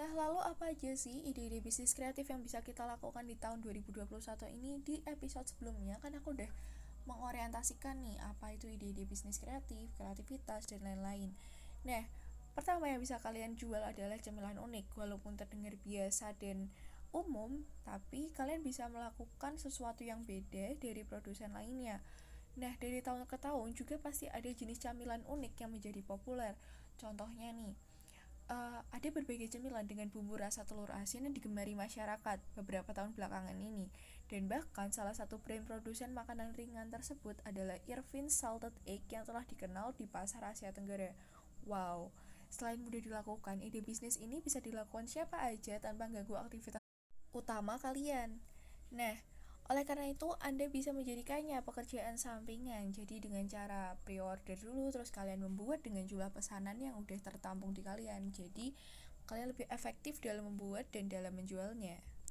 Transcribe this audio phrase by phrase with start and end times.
[0.00, 4.08] Nah, lalu apa aja sih ide-ide bisnis kreatif yang bisa kita lakukan di tahun 2021
[4.48, 4.80] ini?
[4.80, 6.48] Di episode sebelumnya kan aku udah
[7.04, 11.36] mengorientasikan nih apa itu ide-ide bisnis kreatif, kreativitas, dan lain-lain.
[11.84, 12.08] Nah,
[12.56, 16.72] pertama yang bisa kalian jual adalah cemilan unik, walaupun terdengar biasa dan
[17.12, 22.00] umum, tapi kalian bisa melakukan sesuatu yang beda dari produsen lainnya.
[22.56, 26.56] Nah, dari tahun ke tahun juga pasti ada jenis camilan unik yang menjadi populer.
[26.96, 27.76] Contohnya nih,
[28.50, 33.54] uh, ada berbagai cemilan dengan bumbu rasa telur asin yang digemari masyarakat beberapa tahun belakangan
[33.56, 33.88] ini.
[34.26, 39.46] Dan bahkan salah satu brand produsen makanan ringan tersebut adalah Irvin Salted Egg yang telah
[39.46, 41.14] dikenal di pasar Asia Tenggara.
[41.66, 42.14] Wow,
[42.50, 46.82] selain mudah dilakukan, ide bisnis ini bisa dilakukan siapa aja tanpa ganggu aktivitas
[47.30, 48.38] utama kalian.
[48.90, 49.14] Nah,
[49.70, 52.90] oleh karena itu, Anda bisa menjadikannya pekerjaan sampingan.
[52.90, 57.86] Jadi dengan cara pre-order dulu, terus kalian membuat dengan jumlah pesanan yang udah tertampung di
[57.86, 58.34] kalian.
[58.34, 58.74] Jadi
[59.30, 62.02] kalian lebih efektif dalam membuat dan dalam menjualnya.